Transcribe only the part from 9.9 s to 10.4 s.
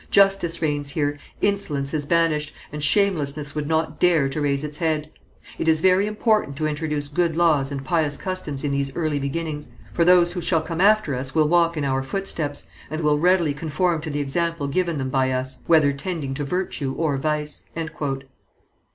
for those